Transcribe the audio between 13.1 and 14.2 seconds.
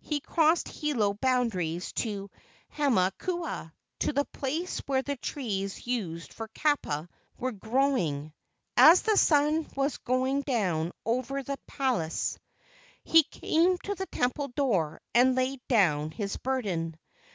came to the